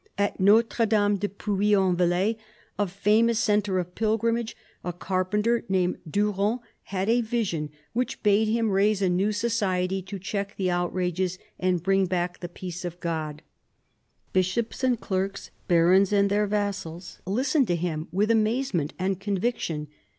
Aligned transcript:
At 0.17 0.39
Notre 0.39 0.87
Dame 0.87 1.17
de 1.17 1.29
Puy 1.29 1.75
en 1.75 1.95
Velai, 1.95 2.35
a 2.79 2.87
famous 2.87 3.37
centre 3.37 3.77
of 3.77 3.93
pilgrimage, 3.93 4.57
a 4.83 4.91
carpenter 4.91 5.63
named 5.69 5.99
Durand 6.09 6.61
had 6.85 7.07
a 7.07 7.21
vision 7.21 7.69
which 7.93 8.23
bade 8.23 8.47
him 8.47 8.71
raise 8.71 9.03
a 9.03 9.09
new 9.09 9.31
society 9.31 10.01
to 10.01 10.17
check 10.17 10.55
the 10.55 10.71
outrages 10.71 11.37
and 11.59 11.83
bring 11.83 12.07
back 12.07 12.39
the 12.39 12.49
peace 12.49 12.83
of 12.83 12.99
God. 12.99 13.43
Bishops 14.33 14.83
and 14.83 14.99
clerks, 14.99 15.51
barons 15.67 16.11
and 16.11 16.31
their 16.31 16.47
vassals, 16.47 17.19
listened 17.27 17.67
to 17.67 17.75
him 17.75 18.07
with 18.11 18.31
amazement 18.31 18.95
and 18.97 19.19
conviction. 19.19 19.87